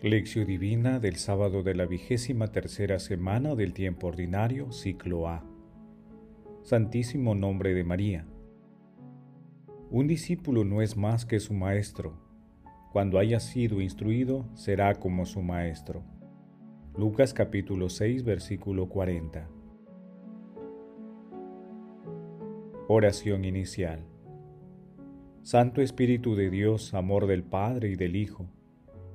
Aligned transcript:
Lección 0.00 0.46
Divina 0.46 1.00
del 1.00 1.16
sábado 1.16 1.64
de 1.64 1.74
la 1.74 1.84
vigésima 1.84 2.52
tercera 2.52 3.00
semana 3.00 3.56
del 3.56 3.72
tiempo 3.72 4.06
ordinario, 4.06 4.70
ciclo 4.70 5.26
A. 5.26 5.44
Santísimo 6.62 7.34
nombre 7.34 7.74
de 7.74 7.82
María. 7.82 8.24
Un 9.90 10.06
discípulo 10.06 10.62
no 10.62 10.82
es 10.82 10.96
más 10.96 11.26
que 11.26 11.40
su 11.40 11.52
maestro. 11.52 12.16
Cuando 12.92 13.18
haya 13.18 13.40
sido 13.40 13.80
instruido, 13.80 14.48
será 14.54 14.94
como 14.94 15.26
su 15.26 15.42
maestro. 15.42 16.04
Lucas 16.96 17.34
capítulo 17.34 17.88
6, 17.88 18.22
versículo 18.22 18.88
40. 18.88 19.48
Oración 22.86 23.44
inicial. 23.44 24.06
Santo 25.42 25.82
Espíritu 25.82 26.36
de 26.36 26.50
Dios, 26.50 26.94
amor 26.94 27.26
del 27.26 27.42
Padre 27.42 27.90
y 27.90 27.96
del 27.96 28.14
Hijo, 28.14 28.48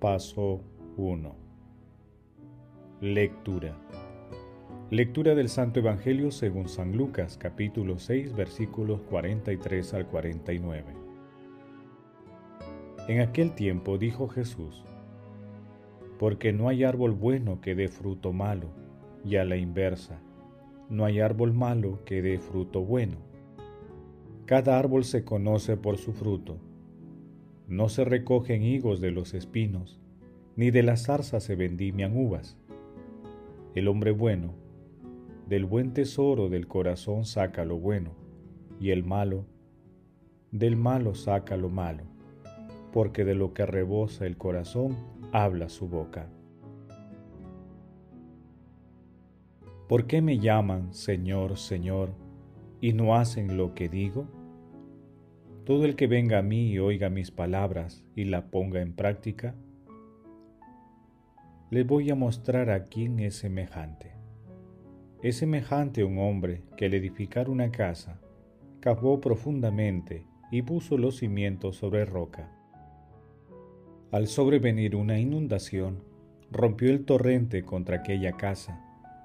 Paso 0.00 0.62
1. 0.96 1.34
Lectura. 3.02 3.76
Lectura 4.88 5.34
del 5.34 5.50
Santo 5.50 5.80
Evangelio 5.80 6.30
según 6.30 6.70
San 6.70 6.96
Lucas 6.96 7.36
capítulo 7.36 7.98
6 7.98 8.34
versículos 8.34 9.02
43 9.10 9.92
al 9.92 10.06
49. 10.06 10.84
En 13.08 13.20
aquel 13.20 13.54
tiempo 13.54 13.98
dijo 13.98 14.26
Jesús, 14.28 14.86
Porque 16.18 16.54
no 16.54 16.70
hay 16.70 16.84
árbol 16.84 17.12
bueno 17.12 17.60
que 17.60 17.74
dé 17.74 17.88
fruto 17.88 18.32
malo, 18.32 18.68
y 19.22 19.36
a 19.36 19.44
la 19.44 19.58
inversa, 19.58 20.18
no 20.88 21.04
hay 21.04 21.20
árbol 21.20 21.52
malo 21.52 22.02
que 22.06 22.22
dé 22.22 22.38
fruto 22.38 22.80
bueno. 22.80 23.18
Cada 24.46 24.78
árbol 24.78 25.04
se 25.04 25.24
conoce 25.24 25.76
por 25.76 25.98
su 25.98 26.14
fruto. 26.14 26.69
No 27.70 27.88
se 27.88 28.04
recogen 28.04 28.64
higos 28.64 29.00
de 29.00 29.12
los 29.12 29.32
espinos, 29.32 30.00
ni 30.56 30.72
de 30.72 30.82
las 30.82 31.04
zarzas 31.04 31.44
se 31.44 31.54
vendimian 31.54 32.16
uvas. 32.16 32.58
El 33.76 33.86
hombre 33.86 34.10
bueno, 34.10 34.54
del 35.48 35.66
buen 35.66 35.92
tesoro 35.94 36.48
del 36.48 36.66
corazón 36.66 37.24
saca 37.24 37.64
lo 37.64 37.78
bueno, 37.78 38.10
y 38.80 38.90
el 38.90 39.04
malo, 39.04 39.44
del 40.50 40.76
malo 40.76 41.14
saca 41.14 41.56
lo 41.56 41.68
malo, 41.68 42.02
porque 42.92 43.24
de 43.24 43.36
lo 43.36 43.54
que 43.54 43.64
rebosa 43.66 44.26
el 44.26 44.36
corazón 44.36 44.96
habla 45.30 45.68
su 45.68 45.86
boca. 45.86 46.28
¿Por 49.88 50.08
qué 50.08 50.22
me 50.22 50.40
llaman 50.40 50.92
Señor, 50.92 51.56
Señor, 51.56 52.10
y 52.80 52.94
no 52.94 53.14
hacen 53.14 53.56
lo 53.56 53.76
que 53.76 53.88
digo? 53.88 54.26
Todo 55.64 55.84
el 55.84 55.94
que 55.94 56.06
venga 56.06 56.38
a 56.38 56.42
mí 56.42 56.70
y 56.70 56.78
oiga 56.78 57.10
mis 57.10 57.30
palabras 57.30 58.02
y 58.16 58.24
la 58.24 58.50
ponga 58.50 58.80
en 58.80 58.94
práctica, 58.94 59.54
les 61.70 61.86
voy 61.86 62.10
a 62.10 62.14
mostrar 62.14 62.70
a 62.70 62.86
quién 62.86 63.20
es 63.20 63.36
semejante. 63.36 64.12
Es 65.22 65.36
semejante 65.36 66.02
un 66.02 66.18
hombre 66.18 66.62
que 66.76 66.86
al 66.86 66.94
edificar 66.94 67.50
una 67.50 67.70
casa, 67.70 68.20
cavó 68.80 69.20
profundamente 69.20 70.24
y 70.50 70.62
puso 70.62 70.96
los 70.96 71.18
cimientos 71.18 71.76
sobre 71.76 72.06
roca. 72.06 72.50
Al 74.10 74.26
sobrevenir 74.26 74.96
una 74.96 75.20
inundación, 75.20 76.02
rompió 76.50 76.90
el 76.90 77.04
torrente 77.04 77.62
contra 77.62 77.98
aquella 77.98 78.32
casa, 78.32 78.82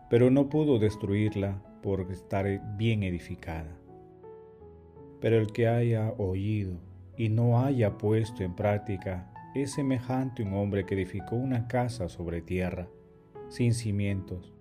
pero 0.10 0.30
no 0.30 0.50
pudo 0.50 0.78
destruirla 0.80 1.64
por 1.82 2.12
estar 2.12 2.46
bien 2.78 3.04
edificada. 3.04 3.85
Pero 5.26 5.40
el 5.40 5.52
que 5.52 5.68
haya 5.68 6.12
oído 6.20 6.78
y 7.18 7.30
no 7.30 7.60
haya 7.60 7.98
puesto 7.98 8.44
en 8.44 8.54
práctica 8.54 9.34
es 9.56 9.74
semejante 9.74 10.44
a 10.44 10.46
un 10.46 10.54
hombre 10.54 10.86
que 10.86 10.94
edificó 10.94 11.36
una 11.36 11.68
casa 11.68 12.10
sobre 12.10 12.44
tierra, 12.44 12.88
sin 13.50 13.74
cimientos, 13.74 14.54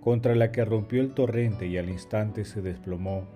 contra 0.00 0.34
la 0.34 0.50
que 0.50 0.64
rompió 0.64 1.00
el 1.00 1.14
torrente 1.14 1.68
y 1.68 1.78
al 1.78 1.88
instante 1.88 2.44
se 2.44 2.62
desplomó, 2.62 3.28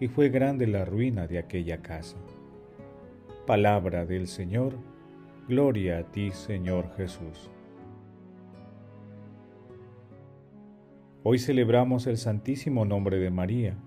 y 0.00 0.08
fue 0.08 0.28
grande 0.28 0.66
la 0.66 0.84
ruina 0.84 1.26
de 1.26 1.38
aquella 1.38 1.80
casa. 1.80 2.18
Palabra 3.46 4.04
del 4.04 4.26
Señor, 4.26 4.74
gloria 5.48 5.96
a 5.96 6.02
ti 6.12 6.30
Señor 6.30 6.94
Jesús. 6.98 7.50
Hoy 11.22 11.38
celebramos 11.38 12.06
el 12.06 12.18
Santísimo 12.18 12.84
Nombre 12.84 13.16
de 13.16 13.30
María, 13.30 13.78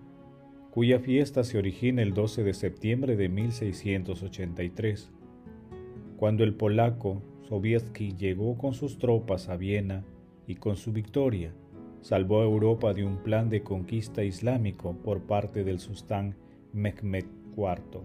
cuya 0.78 1.00
fiesta 1.00 1.44
se 1.44 1.58
origina 1.58 2.04
el 2.04 2.14
12 2.14 2.44
de 2.44 2.54
septiembre 2.54 3.16
de 3.16 3.30
1683, 3.30 5.10
cuando 6.18 6.44
el 6.44 6.54
polaco 6.54 7.24
Sobieski 7.50 8.14
llegó 8.16 8.60
con 8.60 8.76
sus 8.76 9.00
tropas 9.00 9.50
a 9.50 9.58
Viena 9.58 10.06
y 10.46 10.54
con 10.54 10.76
su 10.76 10.92
victoria 10.92 11.52
salvó 12.02 12.42
a 12.42 12.46
Europa 12.46 12.94
de 12.94 13.04
un 13.06 13.18
plan 13.24 13.50
de 13.50 13.64
conquista 13.64 14.24
islámico 14.24 14.96
por 15.04 15.24
parte 15.24 15.64
del 15.64 15.80
sultán 15.80 16.36
Mehmed 16.74 17.26
IV. 17.58 18.04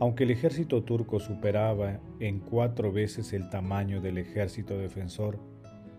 Aunque 0.00 0.24
el 0.24 0.32
ejército 0.32 0.82
turco 0.82 1.20
superaba 1.20 2.00
en 2.18 2.40
cuatro 2.40 2.90
veces 2.90 3.32
el 3.32 3.48
tamaño 3.50 4.00
del 4.00 4.18
ejército 4.18 4.76
defensor, 4.76 5.38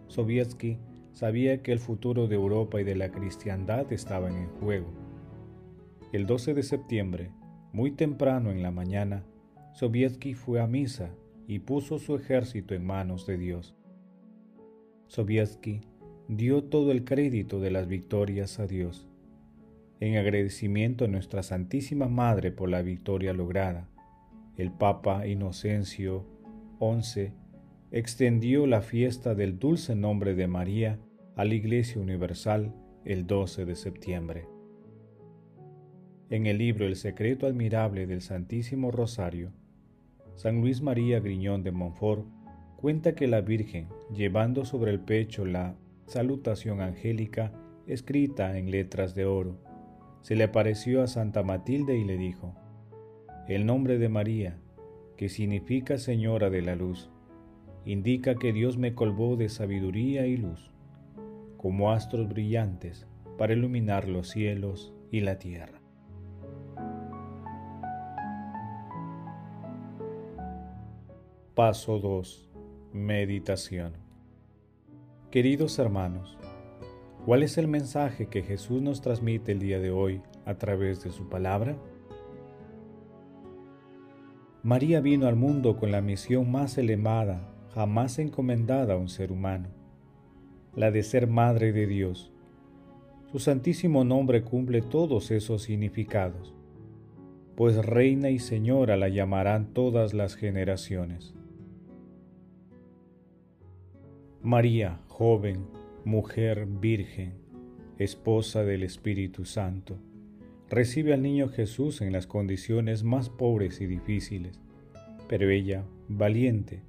Sobieski 0.07 0.77
sabía 1.11 1.61
que 1.61 1.71
el 1.71 1.79
futuro 1.79 2.27
de 2.27 2.35
Europa 2.35 2.81
y 2.81 2.83
de 2.83 2.95
la 2.95 3.11
cristiandad 3.11 3.91
estaban 3.91 4.35
en 4.35 4.47
juego. 4.59 4.87
El 6.11 6.25
12 6.25 6.53
de 6.53 6.63
septiembre, 6.63 7.31
muy 7.73 7.91
temprano 7.91 8.51
en 8.51 8.61
la 8.61 8.71
mañana, 8.71 9.23
Sobieski 9.73 10.33
fue 10.33 10.59
a 10.59 10.67
misa 10.67 11.11
y 11.47 11.59
puso 11.59 11.99
su 11.99 12.15
ejército 12.15 12.75
en 12.75 12.85
manos 12.85 13.25
de 13.25 13.37
Dios. 13.37 13.75
Sobieski 15.07 15.81
dio 16.27 16.63
todo 16.63 16.91
el 16.91 17.03
crédito 17.03 17.59
de 17.59 17.71
las 17.71 17.87
victorias 17.87 18.59
a 18.59 18.67
Dios, 18.67 19.07
en 19.99 20.17
agradecimiento 20.17 21.05
a 21.05 21.07
nuestra 21.07 21.43
Santísima 21.43 22.07
Madre 22.07 22.51
por 22.51 22.69
la 22.69 22.81
victoria 22.81 23.33
lograda. 23.33 23.89
El 24.57 24.71
Papa 24.71 25.27
Inocencio 25.27 26.25
XI 26.79 27.33
extendió 27.91 28.67
la 28.67 28.81
fiesta 28.81 29.35
del 29.35 29.59
dulce 29.59 29.95
nombre 29.95 30.33
de 30.33 30.47
María 30.47 30.97
a 31.35 31.43
la 31.43 31.53
Iglesia 31.53 32.01
Universal 32.01 32.73
el 33.03 33.27
12 33.27 33.65
de 33.65 33.75
septiembre. 33.75 34.47
En 36.29 36.45
el 36.45 36.57
libro 36.57 36.87
El 36.87 36.95
secreto 36.95 37.47
admirable 37.47 38.07
del 38.07 38.21
Santísimo 38.21 38.91
Rosario, 38.91 39.51
San 40.35 40.61
Luis 40.61 40.81
María 40.81 41.19
Griñón 41.19 41.63
de 41.63 41.71
Montfort 41.71 42.25
cuenta 42.77 43.13
que 43.13 43.27
la 43.27 43.41
Virgen, 43.41 43.89
llevando 44.15 44.63
sobre 44.63 44.91
el 44.91 45.01
pecho 45.01 45.45
la 45.45 45.75
salutación 46.05 46.79
angélica 46.79 47.51
escrita 47.87 48.57
en 48.57 48.71
letras 48.71 49.15
de 49.15 49.25
oro, 49.25 49.57
se 50.21 50.37
le 50.37 50.45
apareció 50.45 51.03
a 51.03 51.07
Santa 51.07 51.43
Matilde 51.43 51.97
y 51.97 52.05
le 52.05 52.17
dijo, 52.17 52.55
El 53.49 53.65
nombre 53.65 53.97
de 53.97 54.07
María, 54.07 54.57
que 55.17 55.27
significa 55.27 55.97
Señora 55.97 56.49
de 56.49 56.61
la 56.61 56.75
Luz, 56.77 57.10
indica 57.85 58.35
que 58.35 58.53
Dios 58.53 58.77
me 58.77 58.93
colgó 58.93 59.35
de 59.35 59.49
sabiduría 59.49 60.27
y 60.27 60.37
luz 60.37 60.71
como 61.57 61.91
astros 61.91 62.27
brillantes 62.27 63.07
para 63.37 63.53
iluminar 63.53 64.07
los 64.07 64.29
cielos 64.29 64.93
y 65.11 65.21
la 65.21 65.37
tierra. 65.37 65.79
Paso 71.53 71.99
2. 71.99 72.49
Meditación. 72.93 73.93
Queridos 75.29 75.77
hermanos, 75.79 76.37
¿cuál 77.25 77.43
es 77.43 77.57
el 77.57 77.67
mensaje 77.67 78.27
que 78.27 78.41
Jesús 78.41 78.81
nos 78.81 79.01
transmite 79.01 79.51
el 79.51 79.59
día 79.59 79.79
de 79.79 79.91
hoy 79.91 80.21
a 80.45 80.55
través 80.55 81.03
de 81.03 81.11
su 81.11 81.29
palabra? 81.29 81.77
María 84.63 84.99
vino 84.99 85.27
al 85.27 85.35
mundo 85.35 85.77
con 85.77 85.91
la 85.91 86.01
misión 86.01 86.51
más 86.51 86.77
elevada 86.77 87.50
jamás 87.73 88.19
encomendada 88.19 88.93
a 88.93 88.97
un 88.97 89.09
ser 89.09 89.31
humano 89.31 89.81
la 90.75 90.89
de 90.89 91.03
ser 91.03 91.27
Madre 91.27 91.73
de 91.73 91.85
Dios. 91.85 92.31
Su 93.31 93.39
santísimo 93.39 94.03
nombre 94.05 94.41
cumple 94.41 94.81
todos 94.81 95.31
esos 95.31 95.63
significados. 95.63 96.53
pues 97.55 97.75
reina 97.85 98.29
y 98.29 98.39
señora 98.39 98.95
la 98.97 99.09
llamarán 99.09 99.73
todas 99.73 100.13
las 100.13 100.35
generaciones. 100.35 101.35
María, 104.41 104.99
joven, 105.09 105.67
mujer 106.03 106.65
virgen, 106.65 107.33
esposa 107.99 108.63
del 108.63 108.81
Espíritu 108.81 109.45
Santo, 109.45 109.99
recibe 110.69 111.13
al 111.13 111.21
niño 111.21 111.49
Jesús 111.49 112.01
en 112.01 112.13
las 112.13 112.25
condiciones 112.25 113.03
más 113.03 113.29
pobres 113.29 113.79
y 113.81 113.85
difíciles, 113.85 114.59
pero 115.27 115.49
ella, 115.49 115.83
valiente, 116.07 116.81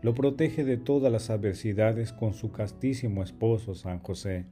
lo 0.00 0.14
protege 0.14 0.64
de 0.64 0.76
todas 0.76 1.10
las 1.10 1.28
adversidades 1.28 2.12
con 2.12 2.32
su 2.32 2.52
castísimo 2.52 3.22
esposo 3.22 3.74
San 3.74 3.98
José. 3.98 4.46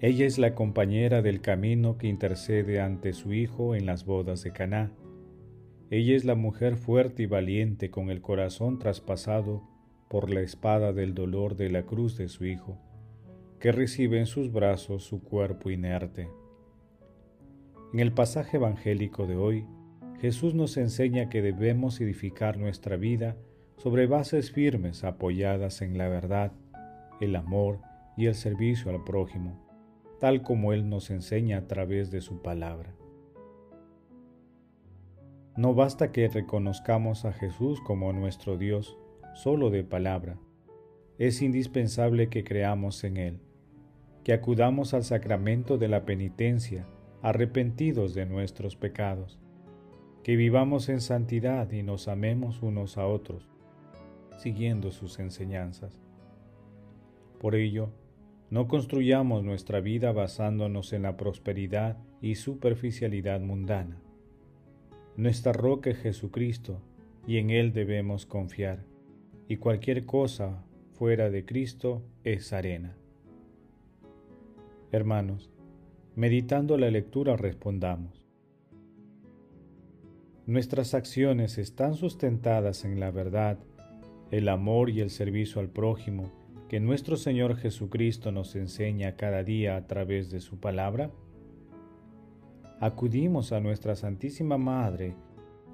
Ella 0.00 0.24
es 0.24 0.38
la 0.38 0.54
compañera 0.54 1.20
del 1.20 1.42
camino 1.42 1.98
que 1.98 2.08
intercede 2.08 2.80
ante 2.80 3.12
su 3.12 3.34
hijo 3.34 3.74
en 3.74 3.84
las 3.84 4.06
bodas 4.06 4.42
de 4.42 4.52
Caná. 4.52 4.92
Ella 5.90 6.16
es 6.16 6.24
la 6.24 6.34
mujer 6.34 6.76
fuerte 6.76 7.24
y 7.24 7.26
valiente 7.26 7.90
con 7.90 8.08
el 8.08 8.22
corazón 8.22 8.78
traspasado 8.78 9.62
por 10.08 10.30
la 10.30 10.40
espada 10.40 10.94
del 10.94 11.14
dolor 11.14 11.56
de 11.56 11.68
la 11.68 11.82
cruz 11.82 12.16
de 12.16 12.28
su 12.28 12.46
hijo, 12.46 12.78
que 13.58 13.72
recibe 13.72 14.18
en 14.18 14.26
sus 14.26 14.50
brazos 14.50 15.04
su 15.04 15.22
cuerpo 15.22 15.70
inerte. 15.70 16.30
En 17.92 18.00
el 18.00 18.12
pasaje 18.12 18.56
evangélico 18.56 19.26
de 19.26 19.36
hoy, 19.36 19.66
Jesús 20.20 20.54
nos 20.54 20.78
enseña 20.78 21.28
que 21.28 21.42
debemos 21.42 22.00
edificar 22.00 22.56
nuestra 22.56 22.96
vida 22.96 23.36
sobre 23.82 24.06
bases 24.06 24.52
firmes 24.52 25.04
apoyadas 25.04 25.82
en 25.82 25.98
la 25.98 26.08
verdad, 26.08 26.52
el 27.20 27.36
amor 27.36 27.80
y 28.16 28.26
el 28.26 28.34
servicio 28.34 28.90
al 28.90 29.04
prójimo 29.04 29.70
tal 30.20 30.42
como 30.42 30.72
Él 30.72 30.88
nos 30.88 31.10
enseña 31.10 31.56
a 31.56 31.66
través 31.66 32.12
de 32.12 32.20
su 32.20 32.42
palabra. 32.42 32.94
No 35.56 35.74
basta 35.74 36.12
que 36.12 36.28
reconozcamos 36.28 37.24
a 37.24 37.32
Jesús 37.32 37.80
como 37.80 38.12
nuestro 38.12 38.56
Dios 38.56 38.96
solo 39.34 39.70
de 39.70 39.82
palabra. 39.82 40.38
Es 41.18 41.42
indispensable 41.42 42.28
que 42.28 42.44
creamos 42.44 43.02
en 43.02 43.16
Él, 43.16 43.40
que 44.22 44.32
acudamos 44.32 44.94
al 44.94 45.04
sacramento 45.04 45.78
de 45.78 45.88
la 45.88 46.04
penitencia, 46.04 46.86
arrepentidos 47.22 48.14
de 48.14 48.26
nuestros 48.26 48.76
pecados, 48.76 49.38
que 50.22 50.36
vivamos 50.36 50.88
en 50.90 51.00
santidad 51.00 51.70
y 51.72 51.82
nos 51.82 52.08
amemos 52.08 52.62
unos 52.62 52.98
a 52.98 53.06
otros, 53.06 53.49
siguiendo 54.40 54.90
sus 54.90 55.18
enseñanzas. 55.18 56.00
Por 57.38 57.54
ello, 57.54 57.90
no 58.48 58.68
construyamos 58.68 59.44
nuestra 59.44 59.80
vida 59.80 60.12
basándonos 60.12 60.94
en 60.94 61.02
la 61.02 61.18
prosperidad 61.18 61.98
y 62.22 62.36
superficialidad 62.36 63.40
mundana. 63.40 64.00
Nuestra 65.16 65.52
roca 65.52 65.90
es 65.90 65.98
Jesucristo 65.98 66.80
y 67.26 67.36
en 67.36 67.50
Él 67.50 67.74
debemos 67.74 68.24
confiar, 68.24 68.86
y 69.46 69.58
cualquier 69.58 70.06
cosa 70.06 70.64
fuera 70.94 71.28
de 71.28 71.44
Cristo 71.44 72.02
es 72.24 72.54
arena. 72.54 72.96
Hermanos, 74.90 75.50
meditando 76.16 76.78
la 76.78 76.90
lectura 76.90 77.36
respondamos. 77.36 78.26
Nuestras 80.46 80.94
acciones 80.94 81.58
están 81.58 81.94
sustentadas 81.94 82.84
en 82.84 82.98
la 82.98 83.10
verdad, 83.10 83.58
el 84.30 84.48
amor 84.48 84.90
y 84.90 85.00
el 85.00 85.10
servicio 85.10 85.60
al 85.60 85.68
prójimo, 85.68 86.30
que 86.68 86.78
nuestro 86.78 87.16
Señor 87.16 87.56
Jesucristo 87.56 88.30
nos 88.30 88.54
enseña 88.54 89.16
cada 89.16 89.42
día 89.42 89.76
a 89.76 89.86
través 89.86 90.30
de 90.30 90.40
su 90.40 90.60
palabra? 90.60 91.10
Acudimos 92.80 93.52
a 93.52 93.60
nuestra 93.60 93.96
Santísima 93.96 94.56
Madre 94.56 95.16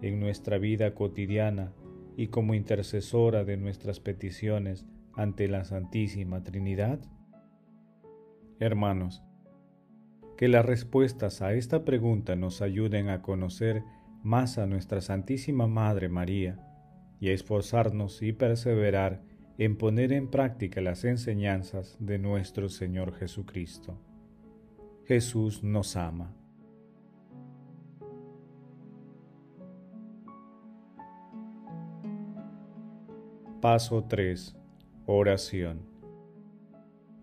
en 0.01 0.19
nuestra 0.21 0.57
vida 0.59 0.95
cotidiana 0.95 1.73
y 2.17 2.29
como 2.29 2.55
intercesora 2.55 3.45
de 3.45 3.59
nuestras 3.59 4.01
peticiones 4.01 4.87
ante 5.15 5.49
la 5.49 5.65
Santísima 5.65 6.43
Trinidad? 6.43 6.99
Hermanos, 8.59 9.23
que 10.39 10.49
las 10.49 10.65
respuestas 10.65 11.43
a 11.43 11.53
esta 11.53 11.85
pregunta 11.85 12.37
nos 12.37 12.63
ayuden 12.63 13.11
a 13.11 13.21
conocer 13.21 13.83
más 14.23 14.57
a 14.57 14.67
nuestra 14.67 15.03
Santísima 15.03 15.67
Madre 15.67 16.09
María 16.09 16.59
y 17.21 17.31
esforzarnos 17.31 18.23
y 18.23 18.33
perseverar 18.33 19.23
en 19.59 19.77
poner 19.77 20.13
en 20.13 20.29
práctica 20.29 20.81
las 20.81 21.05
enseñanzas 21.05 21.97
de 21.99 22.19
nuestro 22.19 22.69
Señor 22.69 23.15
Jesucristo. 23.15 23.99
Jesús 25.05 25.63
nos 25.63 25.97
ama. 25.97 26.35
Paso 33.61 34.05
3. 34.05 34.55
Oración. 35.07 35.81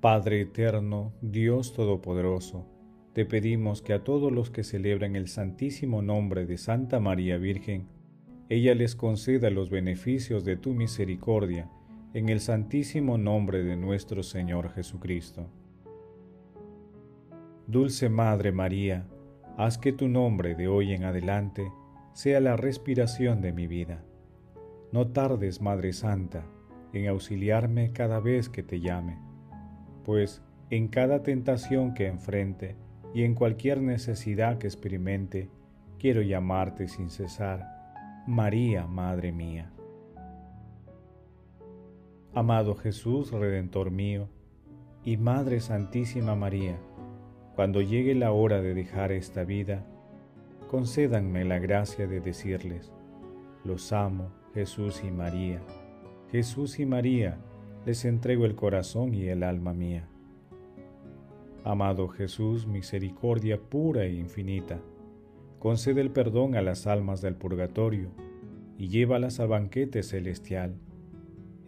Padre 0.01 0.41
eterno, 0.41 1.13
Dios 1.21 1.73
Todopoderoso, 1.73 2.65
te 3.13 3.25
pedimos 3.25 3.81
que 3.81 3.93
a 3.93 4.03
todos 4.03 4.31
los 4.31 4.49
que 4.49 4.63
celebran 4.63 5.15
el 5.15 5.27
santísimo 5.27 6.01
nombre 6.01 6.45
de 6.45 6.57
Santa 6.57 6.99
María 6.99 7.37
Virgen, 7.37 7.87
ella 8.49 8.75
les 8.75 8.95
conceda 8.95 9.49
los 9.49 9.69
beneficios 9.69 10.43
de 10.43 10.57
tu 10.57 10.73
misericordia 10.73 11.69
en 12.13 12.29
el 12.29 12.39
santísimo 12.39 13.17
nombre 13.17 13.63
de 13.63 13.75
nuestro 13.75 14.21
Señor 14.21 14.69
Jesucristo. 14.71 15.47
Dulce 17.65 18.09
Madre 18.09 18.51
María, 18.51 19.07
haz 19.57 19.77
que 19.77 19.93
tu 19.93 20.07
nombre 20.07 20.55
de 20.55 20.67
hoy 20.67 20.93
en 20.93 21.05
adelante 21.05 21.71
sea 22.13 22.39
la 22.39 22.55
respiración 22.55 23.41
de 23.41 23.53
mi 23.53 23.67
vida. 23.67 24.03
No 24.91 25.07
tardes, 25.07 25.61
Madre 25.61 25.93
Santa, 25.93 26.45
en 26.93 27.07
auxiliarme 27.07 27.91
cada 27.93 28.19
vez 28.19 28.49
que 28.49 28.61
te 28.61 28.79
llame, 28.79 29.17
pues 30.03 30.43
en 30.69 30.87
cada 30.87 31.23
tentación 31.23 31.93
que 31.93 32.07
enfrente 32.07 32.75
y 33.13 33.23
en 33.23 33.33
cualquier 33.33 33.81
necesidad 33.81 34.57
que 34.57 34.67
experimente, 34.67 35.49
quiero 35.97 36.21
llamarte 36.21 36.87
sin 36.87 37.09
cesar, 37.09 37.82
María, 38.25 38.87
Madre 38.87 39.33
mía. 39.33 39.69
Amado 42.33 42.73
Jesús, 42.73 43.31
Redentor 43.31 43.91
mío, 43.91 44.29
y 45.03 45.17
Madre 45.17 45.59
Santísima 45.59 46.33
María, 46.33 46.77
cuando 47.53 47.81
llegue 47.81 48.15
la 48.15 48.31
hora 48.31 48.61
de 48.61 48.73
dejar 48.73 49.11
esta 49.11 49.43
vida, 49.43 49.85
concédanme 50.71 51.43
la 51.43 51.59
gracia 51.59 52.07
de 52.07 52.21
decirles, 52.21 52.93
los 53.65 53.91
amo, 53.91 54.31
Jesús 54.53 55.03
y 55.03 55.11
María. 55.11 55.61
Jesús 56.31 56.79
y 56.79 56.85
María, 56.85 57.37
les 57.85 58.05
entrego 58.05 58.45
el 58.45 58.55
corazón 58.55 59.13
y 59.13 59.25
el 59.25 59.43
alma 59.43 59.73
mía. 59.73 60.07
Amado 61.65 62.07
Jesús, 62.07 62.67
misericordia 62.67 63.59
pura 63.59 64.05
e 64.05 64.13
infinita, 64.13 64.79
concede 65.63 66.01
el 66.01 66.11
perdón 66.11 66.57
a 66.57 66.61
las 66.61 66.87
almas 66.87 67.21
del 67.21 67.35
purgatorio 67.35 68.09
y 68.77 68.89
llévalas 68.89 69.39
al 69.39 69.47
banquete 69.47 70.03
celestial 70.03 70.75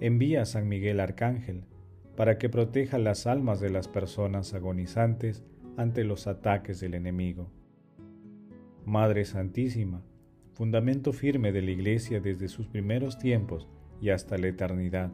envía 0.01 0.41
a 0.41 0.45
San 0.45 0.67
Miguel 0.67 0.99
Arcángel 0.99 1.63
para 2.17 2.37
que 2.37 2.49
proteja 2.49 2.97
las 2.97 3.25
almas 3.25 3.61
de 3.61 3.69
las 3.69 3.87
personas 3.87 4.53
agonizantes 4.53 5.45
ante 5.77 6.03
los 6.03 6.27
ataques 6.27 6.81
del 6.81 6.93
enemigo. 6.93 7.49
Madre 8.83 9.23
Santísima, 9.23 10.03
fundamento 10.51 11.13
firme 11.13 11.53
de 11.53 11.61
la 11.61 11.71
Iglesia 11.71 12.19
desde 12.19 12.49
sus 12.49 12.67
primeros 12.67 13.17
tiempos 13.17 13.69
y 14.01 14.09
hasta 14.09 14.37
la 14.37 14.47
eternidad. 14.47 15.13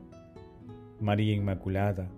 María 1.00 1.36
Inmaculada, 1.36 2.10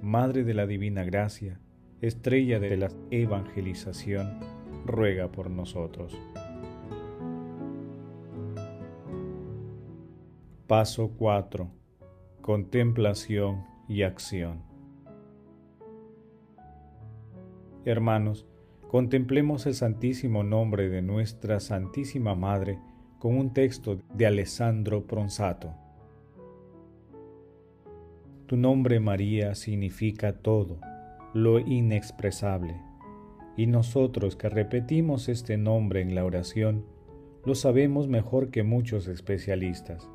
Madre 0.00 0.44
de 0.44 0.54
la 0.54 0.68
Divina 0.68 1.02
Gracia, 1.02 1.58
estrella 2.00 2.60
de 2.60 2.76
la 2.76 2.92
evangelización, 3.10 4.61
ruega 4.84 5.28
por 5.28 5.50
nosotros. 5.50 6.16
Paso 10.66 11.10
4 11.18 11.82
contemplación 12.42 13.64
y 13.88 14.02
acción. 14.02 14.62
Hermanos, 17.84 18.46
contemplemos 18.88 19.64
el 19.66 19.74
santísimo 19.74 20.42
nombre 20.42 20.88
de 20.88 21.02
nuestra 21.02 21.60
Santísima 21.60 22.34
Madre 22.34 22.80
con 23.20 23.38
un 23.38 23.52
texto 23.52 24.00
de 24.14 24.26
Alessandro 24.26 25.06
Pronsato. 25.06 25.72
Tu 28.46 28.56
nombre 28.56 28.98
María 28.98 29.54
significa 29.54 30.32
todo, 30.32 30.80
lo 31.32 31.60
inexpresable, 31.60 32.74
y 33.56 33.66
nosotros 33.66 34.36
que 34.36 34.48
repetimos 34.48 35.28
este 35.28 35.56
nombre 35.56 36.00
en 36.00 36.14
la 36.14 36.24
oración, 36.24 36.84
lo 37.44 37.54
sabemos 37.54 38.08
mejor 38.08 38.50
que 38.50 38.62
muchos 38.62 39.08
especialistas. 39.08 40.08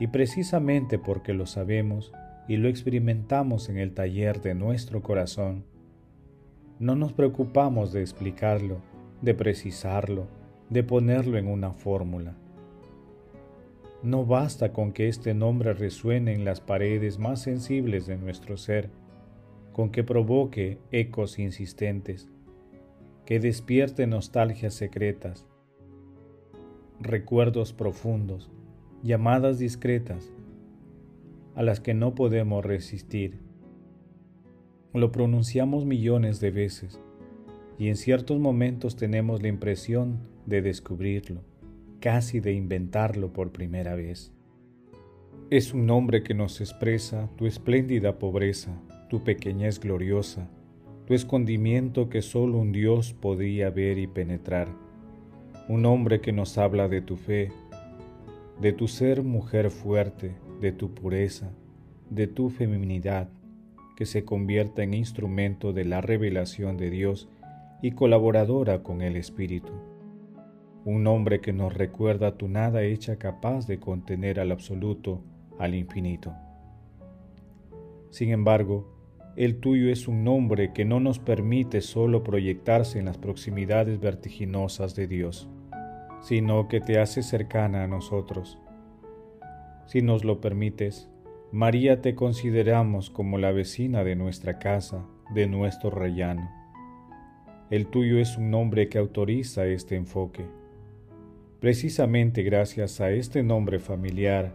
Y 0.00 0.08
precisamente 0.08 0.98
porque 0.98 1.34
lo 1.34 1.46
sabemos 1.46 2.12
y 2.48 2.56
lo 2.56 2.68
experimentamos 2.68 3.68
en 3.68 3.78
el 3.78 3.94
taller 3.94 4.40
de 4.40 4.54
nuestro 4.54 5.02
corazón, 5.02 5.64
no 6.78 6.96
nos 6.96 7.12
preocupamos 7.12 7.92
de 7.92 8.00
explicarlo 8.00 8.80
de 9.24 9.34
precisarlo, 9.34 10.26
de 10.68 10.82
ponerlo 10.82 11.38
en 11.38 11.48
una 11.48 11.72
fórmula. 11.72 12.36
No 14.02 14.26
basta 14.26 14.72
con 14.72 14.92
que 14.92 15.08
este 15.08 15.32
nombre 15.32 15.72
resuene 15.72 16.34
en 16.34 16.44
las 16.44 16.60
paredes 16.60 17.18
más 17.18 17.40
sensibles 17.40 18.06
de 18.06 18.18
nuestro 18.18 18.58
ser, 18.58 18.90
con 19.74 19.90
que 19.90 20.04
provoque 20.04 20.78
ecos 20.92 21.40
insistentes, 21.40 22.30
que 23.26 23.40
despierte 23.40 24.06
nostalgias 24.06 24.72
secretas, 24.72 25.48
recuerdos 27.00 27.72
profundos, 27.72 28.52
llamadas 29.02 29.58
discretas, 29.58 30.32
a 31.56 31.64
las 31.64 31.80
que 31.80 31.92
no 31.92 32.14
podemos 32.14 32.64
resistir. 32.64 33.40
Lo 34.92 35.10
pronunciamos 35.10 35.84
millones 35.84 36.38
de 36.38 36.52
veces 36.52 37.00
y 37.76 37.88
en 37.88 37.96
ciertos 37.96 38.38
momentos 38.38 38.94
tenemos 38.94 39.42
la 39.42 39.48
impresión 39.48 40.20
de 40.46 40.62
descubrirlo, 40.62 41.40
casi 41.98 42.38
de 42.38 42.52
inventarlo 42.52 43.32
por 43.32 43.50
primera 43.50 43.96
vez. 43.96 44.32
Es 45.50 45.74
un 45.74 45.84
nombre 45.84 46.22
que 46.22 46.32
nos 46.32 46.60
expresa 46.60 47.28
tu 47.36 47.46
espléndida 47.46 48.20
pobreza, 48.20 48.80
tu 49.08 49.22
pequeñez 49.22 49.80
gloriosa, 49.80 50.48
tu 51.06 51.14
escondimiento 51.14 52.08
que 52.08 52.22
solo 52.22 52.58
un 52.58 52.72
Dios 52.72 53.12
podía 53.12 53.70
ver 53.70 53.98
y 53.98 54.06
penetrar. 54.06 54.68
Un 55.68 55.86
hombre 55.86 56.20
que 56.20 56.32
nos 56.32 56.58
habla 56.58 56.88
de 56.88 57.00
tu 57.00 57.16
fe, 57.16 57.52
de 58.60 58.72
tu 58.72 58.88
ser 58.88 59.22
mujer 59.22 59.70
fuerte, 59.70 60.34
de 60.60 60.72
tu 60.72 60.94
pureza, 60.94 61.50
de 62.10 62.26
tu 62.26 62.50
feminidad, 62.50 63.28
que 63.96 64.06
se 64.06 64.24
convierta 64.24 64.82
en 64.82 64.94
instrumento 64.94 65.72
de 65.72 65.84
la 65.84 66.00
revelación 66.00 66.76
de 66.76 66.90
Dios 66.90 67.28
y 67.82 67.92
colaboradora 67.92 68.82
con 68.82 69.02
el 69.02 69.16
Espíritu. 69.16 69.72
Un 70.84 71.06
hombre 71.06 71.40
que 71.40 71.52
nos 71.52 71.74
recuerda 71.74 72.36
tu 72.36 72.48
nada 72.48 72.82
hecha 72.82 73.16
capaz 73.16 73.66
de 73.66 73.78
contener 73.78 74.40
al 74.40 74.52
absoluto, 74.52 75.22
al 75.58 75.74
infinito. 75.74 76.32
Sin 78.10 78.30
embargo, 78.30 78.93
el 79.36 79.56
tuyo 79.56 79.90
es 79.90 80.06
un 80.06 80.22
nombre 80.22 80.72
que 80.72 80.84
no 80.84 81.00
nos 81.00 81.18
permite 81.18 81.80
solo 81.80 82.22
proyectarse 82.22 83.00
en 83.00 83.06
las 83.06 83.18
proximidades 83.18 83.98
vertiginosas 83.98 84.94
de 84.94 85.08
Dios, 85.08 85.48
sino 86.22 86.68
que 86.68 86.80
te 86.80 87.00
hace 87.00 87.22
cercana 87.22 87.82
a 87.82 87.88
nosotros. 87.88 88.58
Si 89.86 90.02
nos 90.02 90.24
lo 90.24 90.40
permites, 90.40 91.08
María 91.50 92.00
te 92.00 92.14
consideramos 92.14 93.10
como 93.10 93.38
la 93.38 93.50
vecina 93.50 94.04
de 94.04 94.14
nuestra 94.14 94.58
casa, 94.58 95.04
de 95.34 95.48
nuestro 95.48 95.90
rellano. 95.90 96.48
El 97.70 97.88
tuyo 97.88 98.18
es 98.18 98.36
un 98.36 98.50
nombre 98.50 98.88
que 98.88 98.98
autoriza 98.98 99.66
este 99.66 99.96
enfoque. 99.96 100.46
Precisamente 101.60 102.42
gracias 102.42 103.00
a 103.00 103.10
este 103.10 103.42
nombre 103.42 103.80
familiar, 103.80 104.52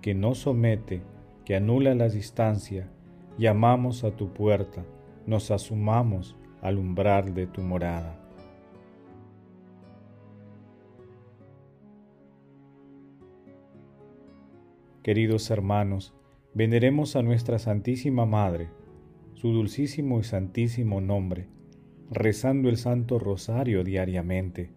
que 0.00 0.14
no 0.14 0.34
somete, 0.34 1.02
que 1.44 1.56
anula 1.56 1.94
la 1.94 2.08
distancia, 2.08 2.88
llamamos 3.40 4.04
a 4.04 4.10
tu 4.10 4.34
puerta, 4.34 4.84
nos 5.24 5.50
asumamos 5.50 6.36
al 6.60 6.76
umbral 6.76 7.32
de 7.32 7.46
tu 7.46 7.62
morada. 7.62 8.20
Queridos 15.02 15.50
hermanos, 15.50 16.12
veneremos 16.52 17.16
a 17.16 17.22
nuestra 17.22 17.58
Santísima 17.58 18.26
Madre, 18.26 18.68
su 19.32 19.52
dulcísimo 19.52 20.20
y 20.20 20.24
santísimo 20.24 21.00
nombre, 21.00 21.48
rezando 22.10 22.68
el 22.68 22.76
Santo 22.76 23.18
Rosario 23.18 23.84
diariamente, 23.84 24.70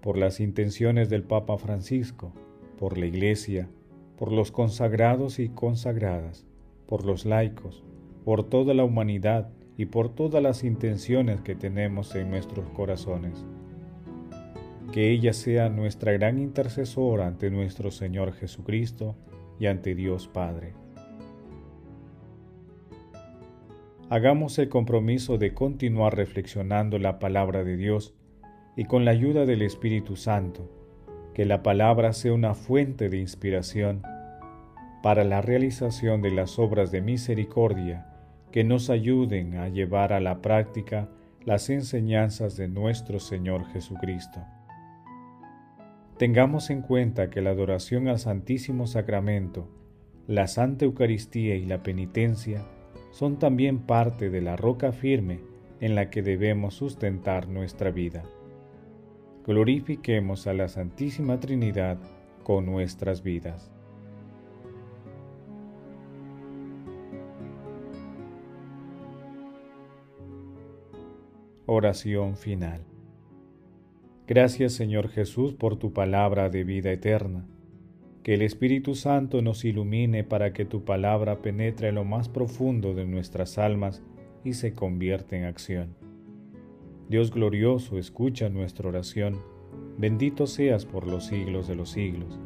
por 0.00 0.16
las 0.16 0.40
intenciones 0.40 1.10
del 1.10 1.24
Papa 1.24 1.58
Francisco, 1.58 2.32
por 2.78 2.96
la 2.96 3.04
Iglesia, 3.04 3.68
por 4.16 4.32
los 4.32 4.50
consagrados 4.50 5.38
y 5.38 5.50
consagradas, 5.50 6.46
por 6.86 7.04
los 7.04 7.26
laicos, 7.26 7.84
por 8.28 8.44
toda 8.44 8.74
la 8.74 8.84
humanidad 8.84 9.48
y 9.78 9.86
por 9.86 10.14
todas 10.14 10.42
las 10.42 10.62
intenciones 10.62 11.40
que 11.40 11.54
tenemos 11.54 12.14
en 12.14 12.28
nuestros 12.28 12.68
corazones. 12.68 13.42
Que 14.92 15.10
ella 15.12 15.32
sea 15.32 15.70
nuestra 15.70 16.12
gran 16.12 16.38
intercesora 16.38 17.26
ante 17.26 17.50
nuestro 17.50 17.90
Señor 17.90 18.34
Jesucristo 18.34 19.16
y 19.58 19.64
ante 19.64 19.94
Dios 19.94 20.28
Padre. 20.28 20.74
Hagamos 24.10 24.58
el 24.58 24.68
compromiso 24.68 25.38
de 25.38 25.54
continuar 25.54 26.14
reflexionando 26.14 26.98
la 26.98 27.18
palabra 27.18 27.64
de 27.64 27.78
Dios 27.78 28.14
y 28.76 28.84
con 28.84 29.06
la 29.06 29.12
ayuda 29.12 29.46
del 29.46 29.62
Espíritu 29.62 30.16
Santo, 30.16 30.70
que 31.32 31.46
la 31.46 31.62
palabra 31.62 32.12
sea 32.12 32.34
una 32.34 32.52
fuente 32.52 33.08
de 33.08 33.16
inspiración 33.16 34.02
para 35.02 35.24
la 35.24 35.40
realización 35.40 36.20
de 36.20 36.32
las 36.32 36.58
obras 36.58 36.90
de 36.90 37.00
misericordia 37.00 38.04
que 38.52 38.64
nos 38.64 38.90
ayuden 38.90 39.56
a 39.56 39.68
llevar 39.68 40.12
a 40.12 40.20
la 40.20 40.40
práctica 40.40 41.08
las 41.44 41.70
enseñanzas 41.70 42.56
de 42.56 42.68
nuestro 42.68 43.20
Señor 43.20 43.66
Jesucristo. 43.72 44.40
Tengamos 46.18 46.70
en 46.70 46.82
cuenta 46.82 47.30
que 47.30 47.40
la 47.40 47.50
adoración 47.50 48.08
al 48.08 48.18
Santísimo 48.18 48.86
Sacramento, 48.86 49.68
la 50.26 50.46
Santa 50.46 50.84
Eucaristía 50.84 51.54
y 51.54 51.64
la 51.64 51.82
penitencia 51.82 52.66
son 53.12 53.38
también 53.38 53.78
parte 53.78 54.28
de 54.28 54.40
la 54.40 54.56
roca 54.56 54.92
firme 54.92 55.40
en 55.80 55.94
la 55.94 56.10
que 56.10 56.22
debemos 56.22 56.74
sustentar 56.74 57.48
nuestra 57.48 57.90
vida. 57.90 58.24
Glorifiquemos 59.46 60.46
a 60.46 60.52
la 60.52 60.68
Santísima 60.68 61.40
Trinidad 61.40 61.98
con 62.42 62.66
nuestras 62.66 63.22
vidas. 63.22 63.70
Oración 71.70 72.38
final. 72.38 72.80
Gracias 74.26 74.72
Señor 74.72 75.10
Jesús 75.10 75.52
por 75.52 75.76
tu 75.76 75.92
palabra 75.92 76.48
de 76.48 76.64
vida 76.64 76.90
eterna. 76.90 77.44
Que 78.22 78.32
el 78.32 78.40
Espíritu 78.40 78.94
Santo 78.94 79.42
nos 79.42 79.66
ilumine 79.66 80.24
para 80.24 80.54
que 80.54 80.64
tu 80.64 80.86
palabra 80.86 81.42
penetre 81.42 81.88
en 81.88 81.96
lo 81.96 82.06
más 82.06 82.30
profundo 82.30 82.94
de 82.94 83.04
nuestras 83.04 83.58
almas 83.58 84.02
y 84.44 84.54
se 84.54 84.72
convierta 84.72 85.36
en 85.36 85.44
acción. 85.44 85.94
Dios 87.10 87.30
glorioso, 87.30 87.98
escucha 87.98 88.48
nuestra 88.48 88.88
oración. 88.88 89.36
Bendito 89.98 90.46
seas 90.46 90.86
por 90.86 91.06
los 91.06 91.26
siglos 91.26 91.68
de 91.68 91.74
los 91.74 91.90
siglos. 91.90 92.40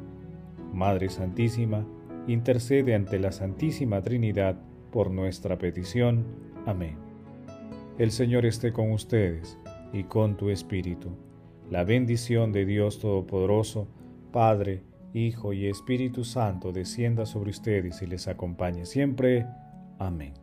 Madre 0.73 1.11
Santísima, 1.11 1.87
intercede 2.26 2.97
ante 2.97 3.21
la 3.21 3.31
Santísima 3.31 4.02
Trinidad 4.02 4.61
por 4.91 5.12
nuestra 5.12 5.59
petición. 5.59 6.25
Amén. 6.67 7.12
El 7.99 8.11
Señor 8.11 8.47
esté 8.47 8.73
con 8.73 8.91
ustedes 8.91 9.59
y 9.93 10.05
con 10.05 10.37
tu 10.37 10.49
espíritu. 10.49 11.11
La 11.71 11.85
bendición 11.85 12.51
de 12.51 12.65
Dios 12.65 12.99
Todopoderoso, 12.99 13.87
Padre, 14.33 14.83
Hijo 15.13 15.53
y 15.53 15.67
Espíritu 15.67 16.25
Santo 16.25 16.73
descienda 16.73 17.27
sobre 17.27 17.51
ustedes 17.51 18.01
y 18.01 18.07
les 18.07 18.29
acompañe 18.29 18.87
siempre. 18.87 19.47
Amén. 19.99 20.42